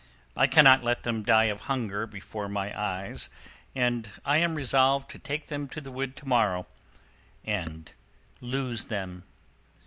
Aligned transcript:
I 0.35 0.47
cannot 0.47 0.83
let 0.83 1.03
them 1.03 1.21
die 1.21 1.43
of 1.43 1.59
hunger 1.69 2.07
before 2.07 2.49
my 2.49 2.75
eyes, 2.75 3.29
and 3.75 4.09
I 4.25 4.37
am 4.37 4.55
resolved 4.55 5.11
to 5.11 5.19
take 5.19 5.45
them 5.45 5.67
to 5.67 5.79
the 5.79 5.91
wood 5.91 6.15
to 6.15 6.27
morrow, 6.27 6.65
and 7.45 7.91
lose 8.39 8.85
them. 8.85 9.25